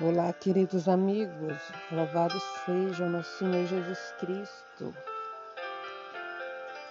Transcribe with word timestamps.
Olá, 0.00 0.32
queridos 0.32 0.88
amigos, 0.88 1.56
louvado 1.90 2.38
seja 2.64 3.02
o 3.02 3.10
nosso 3.10 3.36
Senhor 3.36 3.66
Jesus 3.66 4.14
Cristo. 4.20 4.94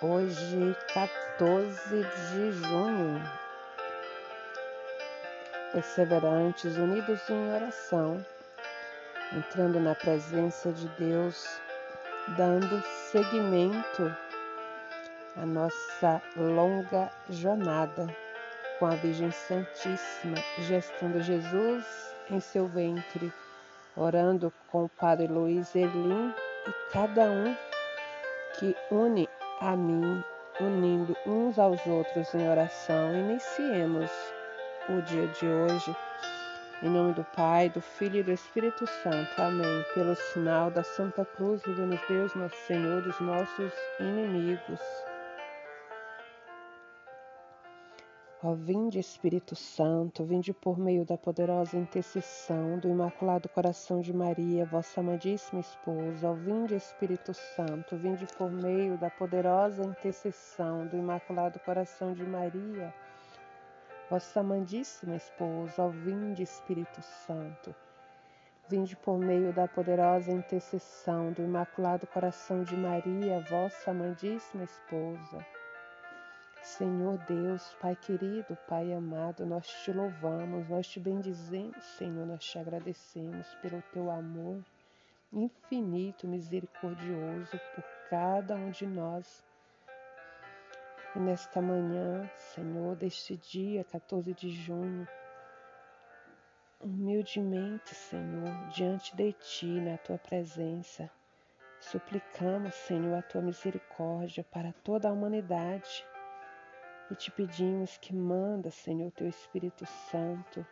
Hoje, 0.01 0.75
14 0.93 2.03
de 2.03 2.51
junho, 2.51 3.23
perseverantes, 5.71 6.75
unidos 6.75 7.21
em 7.29 7.49
oração, 7.53 8.25
entrando 9.31 9.79
na 9.79 9.95
presença 9.95 10.73
de 10.73 10.89
Deus, 10.99 11.47
dando 12.35 12.83
seguimento 13.09 14.13
à 15.37 15.45
nossa 15.45 16.21
longa 16.35 17.09
jornada 17.29 18.05
com 18.79 18.85
a 18.85 18.95
Virgem 18.95 19.31
Santíssima, 19.31 20.35
gestando 20.57 21.21
Jesus 21.21 22.16
em 22.29 22.39
seu 22.39 22.67
ventre, 22.67 23.31
orando 23.95 24.51
com 24.71 24.85
o 24.85 24.89
Padre 24.89 25.27
Luiz 25.27 25.75
Erlim 25.75 26.33
e 26.67 26.91
cada 26.91 27.23
um 27.23 27.55
que 28.59 28.75
une 28.91 29.27
a 29.61 29.75
mim, 29.75 30.23
unindo 30.59 31.15
uns 31.25 31.57
aos 31.57 31.85
outros 31.85 32.33
em 32.33 32.49
oração. 32.49 33.15
Iniciemos 33.15 34.11
o 34.89 35.01
dia 35.01 35.27
de 35.27 35.45
hoje. 35.45 35.95
Em 36.83 36.89
nome 36.89 37.13
do 37.13 37.23
Pai, 37.35 37.69
do 37.69 37.81
Filho 37.81 38.19
e 38.19 38.23
do 38.23 38.31
Espírito 38.31 38.85
Santo. 39.01 39.41
Amém. 39.41 39.83
Pelo 39.95 40.15
sinal 40.15 40.69
da 40.69 40.83
Santa 40.83 41.25
Cruz, 41.25 41.63
livre-nos 41.65 41.99
Deus, 42.07 42.35
nosso 42.35 42.55
Senhor, 42.67 43.01
dos 43.01 43.19
nossos 43.19 43.71
inimigos. 43.99 45.06
Ó 48.43 48.53
vinde 48.53 48.99
Espírito 48.99 49.55
Santo, 49.55 50.23
vinde 50.23 50.53
por 50.53 50.77
meio 50.77 51.03
da 51.03 51.17
poderosa 51.17 51.75
intercessão 51.75 52.77
do 52.77 52.87
Imaculado 52.87 53.49
Coração 53.49 53.99
de 53.99 54.13
Maria, 54.13 54.63
vossa 54.63 54.99
amadíssima 54.99 55.59
esposa. 55.59 56.29
Ó 56.29 56.33
vinde 56.35 56.75
Espírito 56.75 57.33
Santo, 57.33 57.97
vinde 57.97 58.27
por 58.37 58.51
meio 58.51 58.95
da 58.95 59.09
poderosa 59.09 59.83
intercessão 59.83 60.85
do 60.85 60.95
Imaculado 60.95 61.59
Coração 61.61 62.13
de 62.13 62.23
Maria, 62.23 62.93
vossa 64.07 64.41
amadíssima 64.41 65.15
esposa. 65.15 65.81
Ó 65.81 65.89
vinde 65.89 66.43
Espírito 66.43 67.01
Santo, 67.01 67.73
vinde 68.69 68.95
por 68.97 69.17
meio 69.17 69.51
da 69.51 69.67
poderosa 69.67 70.31
intercessão 70.31 71.31
do 71.31 71.41
Imaculado 71.41 72.05
Coração 72.05 72.61
de 72.61 72.77
Maria, 72.77 73.43
vossa 73.49 73.89
amadíssima 73.89 74.63
esposa. 74.63 75.56
Senhor 76.77 77.17
Deus, 77.25 77.75
Pai 77.81 77.95
querido, 77.95 78.55
Pai 78.67 78.93
amado, 78.93 79.47
nós 79.47 79.67
te 79.67 79.91
louvamos, 79.91 80.69
nós 80.69 80.87
te 80.87 80.99
bendizemos, 80.99 81.83
Senhor, 81.83 82.23
nós 82.27 82.45
te 82.45 82.59
agradecemos 82.59 83.47
pelo 83.63 83.81
teu 83.91 84.11
amor 84.11 84.63
infinito, 85.33 86.27
misericordioso 86.27 87.59
por 87.73 87.83
cada 88.11 88.53
um 88.53 88.69
de 88.69 88.85
nós. 88.85 89.43
E 91.15 91.19
nesta 91.19 91.59
manhã, 91.63 92.29
Senhor, 92.35 92.95
deste 92.95 93.35
dia 93.37 93.83
14 93.83 94.31
de 94.35 94.51
junho, 94.51 95.07
humildemente, 96.79 97.95
Senhor, 97.95 98.53
diante 98.69 99.15
de 99.15 99.33
ti, 99.33 99.81
na 99.81 99.97
tua 99.97 100.19
presença, 100.19 101.09
suplicamos, 101.79 102.75
Senhor, 102.75 103.17
a 103.17 103.23
tua 103.23 103.41
misericórdia 103.41 104.43
para 104.43 104.71
toda 104.83 105.09
a 105.09 105.11
humanidade 105.11 106.05
e 107.09 107.15
te 107.15 107.31
pedimos 107.31 107.97
que 107.97 108.13
manda, 108.13 108.69
Senhor, 108.69 109.11
teu 109.11 109.27
Espírito 109.27 109.85
Santo 109.85 110.65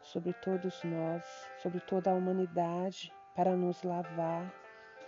sobre 0.00 0.32
todos 0.32 0.82
nós, 0.82 1.24
sobre 1.62 1.80
toda 1.80 2.10
a 2.10 2.14
humanidade, 2.14 3.12
para 3.34 3.54
nos 3.54 3.82
lavar, 3.82 4.52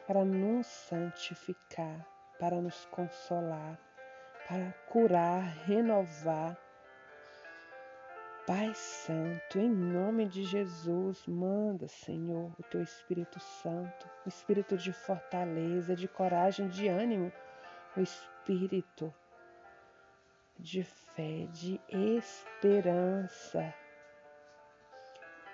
para 0.06 0.25
nos 0.25 0.66
santificar, 0.66 2.06
para 2.38 2.60
nos 2.60 2.84
consolar, 2.87 3.78
para 4.47 4.72
curar, 4.88 5.43
renovar. 5.65 6.59
Pai 8.47 8.75
Santo, 8.75 9.59
em 9.59 9.71
nome 9.71 10.26
de 10.26 10.43
Jesus, 10.43 11.26
manda, 11.26 11.88
Senhor, 11.88 12.53
o 12.59 12.62
teu 12.65 12.82
Espírito 12.82 13.41
Santo, 13.41 14.06
o 14.26 14.28
espírito 14.28 14.76
de 14.76 14.93
fortaleza, 14.93 15.97
de 15.97 16.06
coragem, 16.06 16.69
de 16.69 16.87
ânimo, 16.87 17.32
o 17.97 18.00
Espírito 18.00 19.15
de 20.59 20.83
fé, 20.83 21.47
de 21.53 21.81
esperança. 21.89 23.75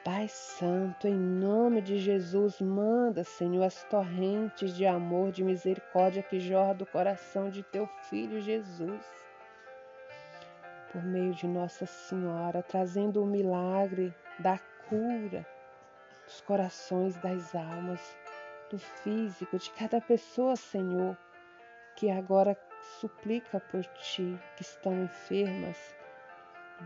Pai 0.04 0.28
Santo, 0.28 1.06
em 1.06 1.14
nome 1.14 1.82
de 1.82 1.98
Jesus, 1.98 2.60
manda, 2.60 3.22
Senhor, 3.22 3.64
as 3.64 3.84
torrentes 3.84 4.74
de 4.74 4.86
amor, 4.86 5.30
de 5.30 5.44
misericórdia 5.44 6.22
que 6.22 6.40
jorra 6.40 6.74
do 6.74 6.86
coração 6.86 7.50
de 7.50 7.62
teu 7.62 7.86
filho 8.08 8.40
Jesus. 8.40 9.04
Por 10.90 11.02
meio 11.02 11.34
de 11.34 11.46
Nossa 11.46 11.84
Senhora, 11.84 12.62
trazendo 12.62 13.22
o 13.22 13.26
milagre 13.26 14.14
da 14.38 14.58
cura 14.88 15.46
dos 16.24 16.40
corações, 16.40 17.16
das 17.16 17.54
almas, 17.54 18.16
do 18.70 18.78
físico, 18.78 19.58
de 19.58 19.70
cada 19.72 20.00
pessoa, 20.00 20.56
Senhor, 20.56 21.16
que 21.96 22.10
agora 22.10 22.56
suplica 22.98 23.60
por 23.60 23.84
ti 23.84 24.38
que 24.56 24.62
estão 24.62 25.04
enfermas. 25.04 25.76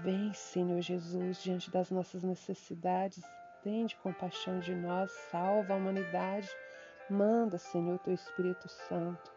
Vem, 0.03 0.32
Senhor 0.32 0.81
Jesus, 0.81 1.42
diante 1.42 1.70
das 1.70 1.91
nossas 1.91 2.22
necessidades, 2.22 3.22
tende 3.62 3.97
compaixão 3.97 4.59
de 4.59 4.75
nós, 4.75 5.10
salva 5.31 5.75
a 5.75 5.76
humanidade. 5.76 6.50
Manda, 7.09 7.59
Senhor, 7.59 7.98
teu 8.00 8.15
Espírito 8.15 8.69
Santo. 8.69 9.32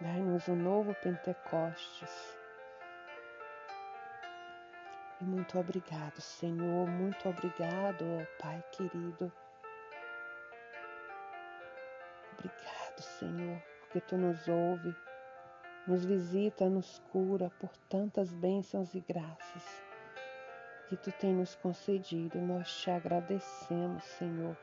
Dai-nos 0.00 0.48
um 0.48 0.56
novo 0.56 0.94
Pentecostes. 0.94 2.38
E 5.20 5.24
muito 5.24 5.58
obrigado, 5.58 6.20
Senhor, 6.20 6.88
muito 6.88 7.28
obrigado, 7.28 8.02
ó 8.02 8.42
Pai 8.42 8.64
querido. 8.72 9.30
Obrigado, 12.32 13.00
Senhor, 13.02 13.62
porque 13.80 14.00
tu 14.00 14.16
nos 14.16 14.48
ouve 14.48 14.96
nos 15.86 16.04
visita, 16.04 16.68
nos 16.68 17.00
cura 17.10 17.50
por 17.60 17.70
tantas 17.88 18.32
bênçãos 18.32 18.94
e 18.94 19.00
graças 19.00 19.90
que 20.88 20.96
tu 20.96 21.12
tem 21.12 21.32
nos 21.32 21.54
concedido. 21.54 22.38
Nós 22.38 22.68
te 22.80 22.90
agradecemos, 22.90 24.02
Senhor. 24.04 24.56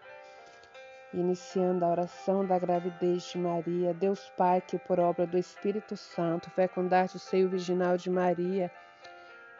Iniciando 1.13 1.85
a 1.85 1.89
oração 1.89 2.45
da 2.45 2.59
gravidez 2.59 3.23
de 3.31 3.37
Maria, 3.37 3.93
Deus 3.93 4.29
Pai, 4.37 4.61
que 4.61 4.77
por 4.77 4.99
obra 4.99 5.25
do 5.25 5.37
Espírito 5.37 5.95
Santo 5.95 6.49
fecundaste 6.51 7.15
o 7.15 7.19
seio 7.19 7.49
virginal 7.49 7.95
de 7.95 8.09
Maria 8.09 8.69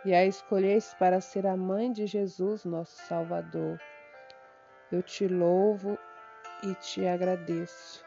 e 0.04 0.14
a 0.14 0.26
escolheste 0.26 0.96
para 0.98 1.22
ser 1.22 1.48
a 1.48 1.56
mãe 1.56 1.92
de 1.92 2.06
Jesus, 2.06 2.66
nosso 2.66 3.02
Salvador. 3.04 3.80
Eu 4.92 5.02
te 5.02 5.28
louvo 5.28 5.98
e 6.64 6.76
te 6.76 7.08
agradeço 7.08 8.07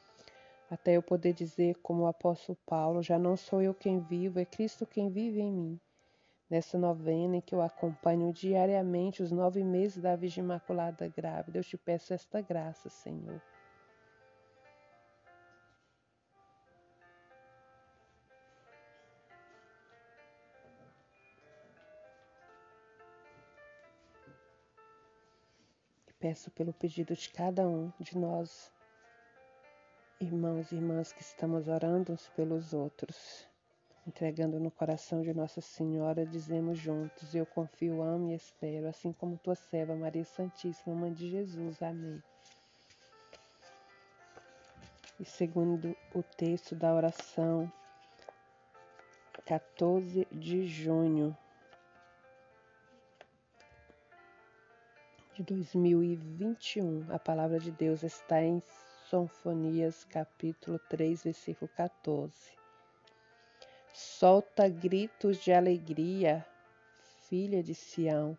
até 0.71 0.95
eu 0.95 1.03
poder 1.03 1.33
dizer, 1.33 1.75
como 1.83 2.03
o 2.03 2.07
apóstolo 2.07 2.57
Paulo, 2.65 3.03
já 3.03 3.19
não 3.19 3.35
sou 3.35 3.61
eu 3.61 3.73
quem 3.73 3.99
vivo, 3.99 4.39
é 4.39 4.45
Cristo 4.45 4.85
quem 4.85 5.09
vive 5.09 5.41
em 5.41 5.51
mim. 5.51 5.79
Nessa 6.49 6.77
novena 6.77 7.35
em 7.35 7.41
que 7.41 7.53
eu 7.53 7.61
acompanho 7.61 8.31
diariamente 8.31 9.21
os 9.21 9.33
nove 9.33 9.65
meses 9.65 10.01
da 10.01 10.15
Virgem 10.15 10.45
Imaculada 10.45 11.09
grávida, 11.09 11.59
eu 11.59 11.63
te 11.63 11.77
peço 11.77 12.13
esta 12.13 12.39
graça, 12.39 12.87
Senhor. 12.89 13.41
Peço 26.17 26.49
pelo 26.51 26.71
pedido 26.71 27.13
de 27.13 27.29
cada 27.29 27.67
um 27.67 27.91
de 27.99 28.17
nós 28.17 28.71
Irmãos 30.21 30.71
e 30.71 30.75
irmãs 30.75 31.11
que 31.11 31.23
estamos 31.23 31.67
orando 31.67 32.13
uns 32.13 32.29
pelos 32.35 32.75
outros, 32.75 33.47
entregando 34.05 34.59
no 34.59 34.69
coração 34.69 35.23
de 35.23 35.33
Nossa 35.33 35.61
Senhora, 35.61 36.27
dizemos 36.27 36.77
juntos: 36.77 37.33
Eu 37.33 37.43
confio, 37.43 38.03
amo 38.03 38.29
e 38.29 38.35
espero, 38.35 38.87
assim 38.87 39.11
como 39.11 39.39
tua 39.39 39.55
serva 39.55 39.95
Maria 39.95 40.23
Santíssima, 40.23 40.93
Mãe 40.93 41.11
de 41.11 41.27
Jesus. 41.27 41.81
Amém. 41.81 42.21
E 45.19 45.25
segundo 45.25 45.97
o 46.13 46.21
texto 46.21 46.75
da 46.75 46.93
oração, 46.93 47.71
14 49.43 50.27
de 50.31 50.67
junho 50.67 51.35
de 55.33 55.41
2021, 55.41 57.11
a 57.11 57.17
palavra 57.17 57.59
de 57.59 57.71
Deus 57.71 58.03
está 58.03 58.39
em 58.39 58.61
Sonfonias, 59.11 60.05
capítulo 60.05 60.79
3, 60.87 61.25
versículo 61.25 61.69
14. 61.75 62.31
Solta 63.93 64.69
gritos 64.69 65.43
de 65.43 65.51
alegria, 65.51 66.47
filha 67.27 67.61
de 67.61 67.75
Sião. 67.75 68.37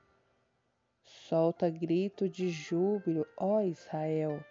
Solta 1.04 1.68
grito 1.68 2.26
de 2.26 2.48
júbilo, 2.48 3.26
ó 3.36 3.60
Israel. 3.60 4.42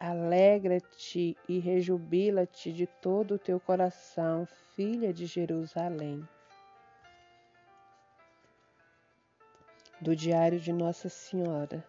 Alegra-te 0.00 1.36
e 1.46 1.58
rejubila-te 1.58 2.72
de 2.72 2.86
todo 2.86 3.34
o 3.34 3.38
teu 3.38 3.60
coração, 3.60 4.48
filha 4.74 5.12
de 5.12 5.26
Jerusalém. 5.26 6.26
Do 10.00 10.16
Diário 10.16 10.58
de 10.58 10.72
Nossa 10.72 11.10
Senhora. 11.10 11.86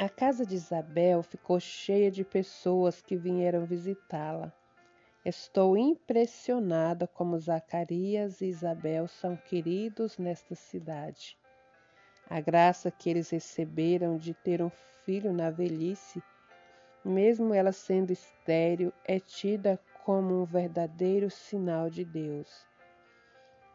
A 0.00 0.08
casa 0.08 0.46
de 0.46 0.54
Isabel 0.54 1.24
ficou 1.24 1.58
cheia 1.58 2.08
de 2.08 2.22
pessoas 2.22 3.02
que 3.02 3.16
vieram 3.16 3.66
visitá-la. 3.66 4.52
Estou 5.24 5.76
impressionada 5.76 7.08
como 7.08 7.36
Zacarias 7.36 8.40
e 8.40 8.46
Isabel 8.46 9.08
são 9.08 9.36
queridos 9.36 10.16
nesta 10.16 10.54
cidade. 10.54 11.36
A 12.30 12.40
graça 12.40 12.92
que 12.92 13.10
eles 13.10 13.28
receberam 13.30 14.16
de 14.16 14.34
ter 14.34 14.62
um 14.62 14.70
filho 15.04 15.32
na 15.32 15.50
velhice, 15.50 16.22
mesmo 17.04 17.52
ela 17.52 17.72
sendo 17.72 18.12
estéril, 18.12 18.92
é 19.04 19.18
tida 19.18 19.80
como 20.04 20.42
um 20.42 20.44
verdadeiro 20.44 21.28
sinal 21.28 21.90
de 21.90 22.04
Deus. 22.04 22.68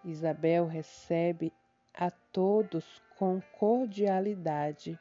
Isabel 0.06 0.68
recebe 0.68 1.52
a 1.94 2.10
todos 2.10 3.02
com 3.18 3.42
cordialidade 3.60 4.98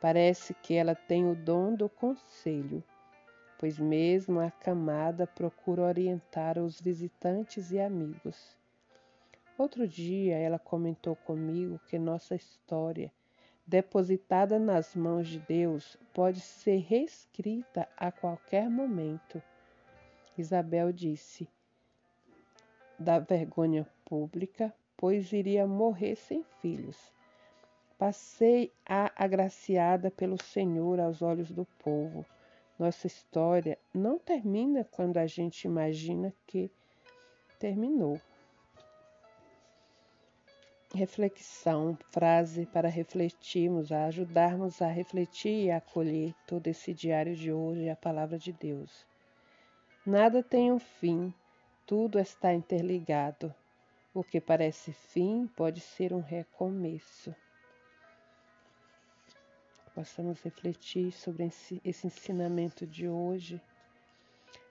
Parece 0.00 0.54
que 0.54 0.74
ela 0.74 0.94
tem 0.94 1.28
o 1.28 1.34
dom 1.34 1.74
do 1.74 1.88
conselho, 1.88 2.84
pois 3.58 3.78
mesmo 3.78 4.38
acamada 4.40 5.26
procura 5.26 5.82
orientar 5.82 6.58
os 6.58 6.80
visitantes 6.80 7.72
e 7.72 7.80
amigos. 7.80 8.56
Outro 9.58 9.88
dia 9.88 10.36
ela 10.36 10.58
comentou 10.58 11.16
comigo 11.16 11.80
que 11.88 11.98
nossa 11.98 12.36
história, 12.36 13.12
depositada 13.66 14.58
nas 14.58 14.94
mãos 14.94 15.26
de 15.26 15.40
Deus, 15.40 15.96
pode 16.14 16.40
ser 16.40 16.78
reescrita 16.78 17.88
a 17.96 18.12
qualquer 18.12 18.70
momento. 18.70 19.42
Isabel 20.36 20.92
disse: 20.92 21.48
da 22.98 23.18
vergonha 23.18 23.86
pública, 24.04 24.74
pois 24.96 25.32
iria 25.32 25.66
morrer 25.66 26.16
sem 26.16 26.44
filhos. 26.60 27.12
Passei 27.98 28.72
a 28.86 29.10
agraciada 29.16 30.08
pelo 30.08 30.40
Senhor 30.40 31.00
aos 31.00 31.20
olhos 31.20 31.50
do 31.50 31.64
povo. 31.82 32.24
Nossa 32.78 33.08
história 33.08 33.76
não 33.92 34.20
termina 34.20 34.84
quando 34.84 35.16
a 35.16 35.26
gente 35.26 35.64
imagina 35.64 36.32
que 36.46 36.70
terminou. 37.58 38.20
Reflexão, 40.94 41.98
frase 42.12 42.66
para 42.66 42.88
refletirmos, 42.88 43.90
a 43.90 44.04
ajudarmos 44.04 44.80
a 44.80 44.86
refletir 44.86 45.64
e 45.64 45.70
a 45.72 45.78
acolher 45.78 46.32
todo 46.46 46.68
esse 46.68 46.94
diário 46.94 47.34
de 47.34 47.52
hoje, 47.52 47.90
a 47.90 47.96
palavra 47.96 48.38
de 48.38 48.52
Deus. 48.52 49.04
Nada 50.06 50.40
tem 50.40 50.70
um 50.70 50.78
fim, 50.78 51.34
tudo 51.84 52.20
está 52.20 52.54
interligado. 52.54 53.52
O 54.14 54.22
que 54.22 54.40
parece 54.40 54.92
fim 54.92 55.48
pode 55.56 55.80
ser 55.80 56.12
um 56.12 56.20
recomeço 56.20 57.34
possamos 59.98 60.40
refletir 60.42 61.10
sobre 61.10 61.46
esse, 61.46 61.82
ensinamento 61.84 62.86
de 62.86 63.08
hoje 63.08 63.60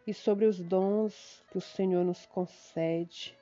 e 0.08 0.14
sobre 0.14 0.46
os 0.46 0.58
dons 0.58 1.44
que 1.52 1.58
o 1.58 1.62
Senhor 1.62 2.06
nos 2.06 2.26
concede. 2.28 3.38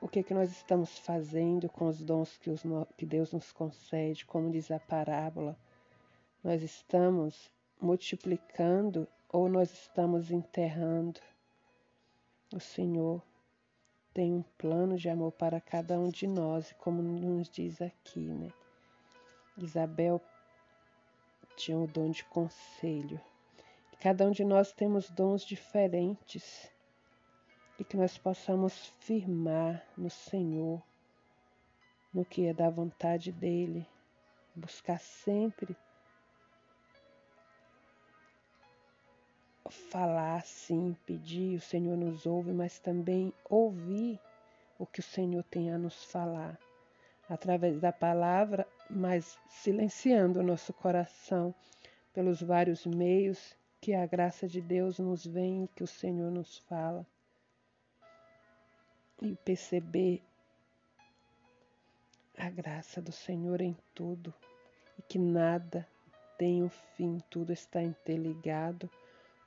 O 0.00 0.06
que, 0.06 0.20
é 0.20 0.22
que 0.22 0.32
nós 0.32 0.52
estamos 0.52 0.96
fazendo 0.96 1.68
com 1.68 1.88
os 1.88 2.00
dons 2.04 2.38
que, 2.38 2.50
os, 2.50 2.62
que 2.96 3.04
Deus 3.04 3.32
nos 3.32 3.50
concede? 3.50 4.24
Como 4.26 4.52
diz 4.52 4.70
a 4.70 4.78
parábola, 4.78 5.58
nós 6.44 6.62
estamos 6.62 7.50
multiplicando 7.80 9.08
ou 9.28 9.48
nós 9.48 9.72
estamos 9.72 10.30
enterrando? 10.30 11.20
O 12.54 12.60
Senhor 12.60 13.20
tem 14.14 14.32
um 14.32 14.42
plano 14.58 14.96
de 14.96 15.08
amor 15.08 15.32
para 15.32 15.60
cada 15.60 15.98
um 15.98 16.08
de 16.08 16.26
nós, 16.26 16.72
como 16.78 17.02
nos 17.02 17.48
diz 17.48 17.80
aqui, 17.80 18.20
né? 18.20 18.52
Isabel 19.56 20.20
tinha 21.56 21.78
o 21.78 21.86
dom 21.86 22.10
de 22.10 22.24
conselho. 22.24 23.20
Cada 24.00 24.26
um 24.26 24.30
de 24.30 24.44
nós 24.44 24.72
temos 24.72 25.10
dons 25.10 25.44
diferentes 25.44 26.70
e 27.78 27.84
que 27.84 27.96
nós 27.96 28.18
possamos 28.18 28.86
firmar 29.00 29.82
no 29.96 30.10
Senhor, 30.10 30.82
no 32.12 32.24
que 32.24 32.46
é 32.46 32.52
da 32.52 32.68
vontade 32.68 33.32
dele, 33.32 33.86
buscar 34.54 34.98
sempre 34.98 35.76
falar 39.72 40.44
sim, 40.44 40.96
pedir, 41.06 41.56
o 41.56 41.60
Senhor 41.60 41.96
nos 41.96 42.26
ouve, 42.26 42.52
mas 42.52 42.78
também 42.78 43.32
ouvir 43.48 44.18
o 44.78 44.86
que 44.86 45.00
o 45.00 45.02
Senhor 45.02 45.42
tem 45.44 45.72
a 45.72 45.78
nos 45.78 46.04
falar 46.04 46.58
através 47.28 47.80
da 47.80 47.92
palavra, 47.92 48.66
mas 48.90 49.38
silenciando 49.48 50.40
o 50.40 50.42
nosso 50.42 50.72
coração 50.72 51.54
pelos 52.12 52.42
vários 52.42 52.84
meios 52.84 53.56
que 53.80 53.94
a 53.94 54.06
graça 54.06 54.46
de 54.46 54.60
Deus 54.60 54.98
nos 54.98 55.26
vem 55.26 55.64
e 55.64 55.68
que 55.68 55.82
o 55.82 55.86
Senhor 55.86 56.30
nos 56.30 56.58
fala. 56.58 57.06
E 59.20 59.34
perceber 59.36 60.22
a 62.36 62.50
graça 62.50 63.00
do 63.00 63.12
Senhor 63.12 63.60
em 63.60 63.76
tudo 63.94 64.34
e 64.98 65.02
que 65.02 65.18
nada 65.18 65.86
tem 66.36 66.62
um 66.62 66.68
fim, 66.68 67.18
tudo 67.30 67.52
está 67.52 67.80
interligado 67.82 68.90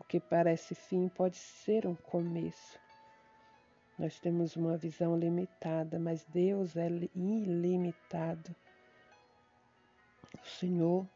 que 0.07 0.19
parece 0.19 0.75
fim 0.75 1.07
pode 1.09 1.37
ser 1.37 1.85
um 1.87 1.95
começo. 1.95 2.79
Nós 3.97 4.19
temos 4.19 4.55
uma 4.55 4.77
visão 4.77 5.17
limitada, 5.17 5.97
mas 5.97 6.25
Deus 6.25 6.75
é 6.75 6.87
ilimitado. 7.15 8.53
O 10.41 10.45
Senhor 10.45 11.07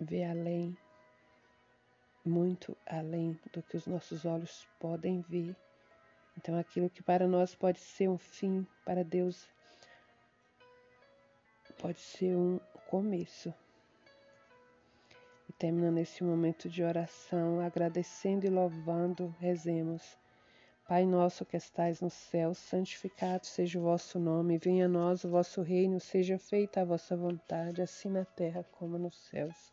vê 0.00 0.24
além, 0.24 0.76
muito 2.24 2.76
além 2.86 3.38
do 3.52 3.62
que 3.62 3.76
os 3.76 3.86
nossos 3.86 4.24
olhos 4.24 4.66
podem 4.80 5.20
ver. 5.22 5.56
Então, 6.36 6.58
aquilo 6.58 6.90
que 6.90 7.02
para 7.02 7.26
nós 7.26 7.54
pode 7.54 7.78
ser 7.78 8.08
um 8.08 8.18
fim, 8.18 8.66
para 8.84 9.04
Deus 9.04 9.48
pode 11.78 12.00
ser 12.00 12.36
um 12.36 12.58
começo 12.88 13.54
terminando 15.58 15.98
esse 15.98 16.22
momento 16.22 16.68
de 16.68 16.84
oração, 16.84 17.60
agradecendo 17.60 18.46
e 18.46 18.48
louvando, 18.48 19.34
rezemos. 19.40 20.16
Pai 20.86 21.04
nosso 21.04 21.44
que 21.44 21.56
estais 21.56 22.00
no 22.00 22.08
céu, 22.08 22.54
santificado 22.54 23.44
seja 23.44 23.78
o 23.78 23.82
vosso 23.82 24.20
nome, 24.20 24.56
venha 24.56 24.86
a 24.86 24.88
nós 24.88 25.24
o 25.24 25.28
vosso 25.28 25.60
reino, 25.60 25.98
seja 25.98 26.38
feita 26.38 26.80
a 26.80 26.84
vossa 26.84 27.16
vontade, 27.16 27.82
assim 27.82 28.08
na 28.08 28.24
terra 28.24 28.64
como 28.78 28.96
nos 28.96 29.16
céus. 29.28 29.72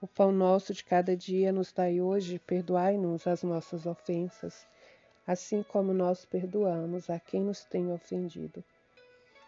O 0.00 0.06
pão 0.06 0.30
nosso 0.30 0.74
de 0.74 0.84
cada 0.84 1.16
dia 1.16 1.50
nos 1.50 1.72
dai 1.72 2.00
hoje, 2.00 2.38
perdoai-nos 2.38 3.26
as 3.26 3.42
nossas 3.42 3.86
ofensas, 3.86 4.66
assim 5.26 5.62
como 5.62 5.94
nós 5.94 6.26
perdoamos 6.26 7.08
a 7.08 7.18
quem 7.18 7.40
nos 7.40 7.64
tem 7.64 7.90
ofendido 7.90 8.62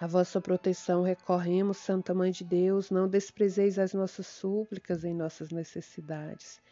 A 0.00 0.06
vossa 0.06 0.40
proteção 0.40 1.02
recorremos, 1.02 1.78
Santa 1.78 2.14
Mãe 2.14 2.30
de 2.30 2.44
Deus, 2.44 2.88
não 2.88 3.08
desprezeis 3.08 3.80
as 3.80 3.92
nossas 3.92 4.28
súplicas 4.28 5.02
em 5.02 5.12
nossas 5.12 5.50
necessidades, 5.50 6.62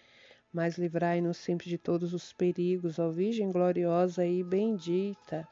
mas 0.52 0.78
livrai-nos 0.78 1.36
sempre 1.36 1.68
de 1.68 1.76
todos 1.76 2.14
os 2.14 2.32
perigos, 2.32 3.00
ó 3.00 3.10
Virgem 3.10 3.50
gloriosa 3.50 4.24
e 4.24 4.44
bendita. 4.44 5.44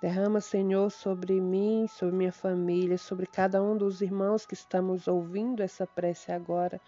Derrama, 0.00 0.40
Senhor, 0.40 0.90
sobre 0.90 1.40
mim, 1.40 1.86
sobre 1.86 2.16
minha 2.16 2.32
família, 2.32 2.98
sobre 2.98 3.26
cada 3.26 3.62
um 3.62 3.76
dos 3.76 4.00
irmãos 4.00 4.44
que 4.44 4.54
estamos 4.54 5.06
ouvindo 5.06 5.62
essa 5.62 5.86
prece 5.86 6.32
agora, 6.32 6.80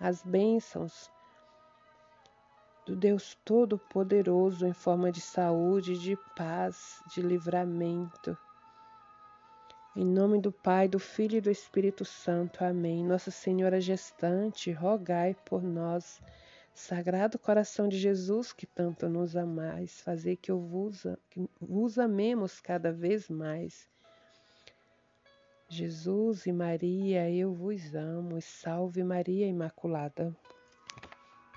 as 0.00 0.24
bênçãos 0.24 1.08
do 2.84 2.96
Deus 2.96 3.38
Todo-Poderoso 3.44 4.66
em 4.66 4.72
forma 4.72 5.12
de 5.12 5.20
saúde, 5.20 5.96
de 5.96 6.18
paz, 6.34 7.00
de 7.14 7.22
livramento. 7.22 8.36
Em 9.96 10.04
nome 10.04 10.40
do 10.40 10.52
Pai, 10.52 10.86
do 10.86 11.00
Filho 11.00 11.38
e 11.38 11.40
do 11.40 11.50
Espírito 11.50 12.04
Santo. 12.04 12.64
Amém. 12.64 13.04
Nossa 13.04 13.32
Senhora 13.32 13.80
gestante, 13.80 14.70
rogai 14.70 15.34
por 15.44 15.64
nós. 15.64 16.22
Sagrado 16.72 17.36
coração 17.40 17.88
de 17.88 17.98
Jesus, 17.98 18.52
que 18.52 18.66
tanto 18.66 19.08
nos 19.08 19.34
amais, 19.34 20.00
fazer 20.00 20.36
que, 20.36 20.48
eu 20.48 20.60
vos, 20.60 21.04
que 21.28 21.44
vos 21.60 21.98
amemos 21.98 22.60
cada 22.60 22.92
vez 22.92 23.28
mais. 23.28 23.90
Jesus 25.68 26.46
e 26.46 26.52
Maria, 26.52 27.28
eu 27.28 27.52
vos 27.52 27.92
amo. 27.92 28.40
Salve 28.40 29.02
Maria 29.02 29.48
Imaculada. 29.48 30.32